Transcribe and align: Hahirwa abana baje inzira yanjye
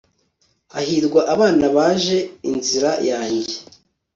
Hahirwa 0.73 1.21
abana 1.33 1.65
baje 1.75 2.17
inzira 2.51 2.91
yanjye 3.09 3.55